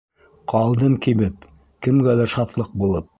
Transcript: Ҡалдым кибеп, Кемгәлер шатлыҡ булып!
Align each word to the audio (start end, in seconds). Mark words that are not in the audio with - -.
Ҡалдым 0.53 0.95
кибеп, 1.05 1.45
Кемгәлер 1.89 2.33
шатлыҡ 2.37 2.73
булып! 2.85 3.09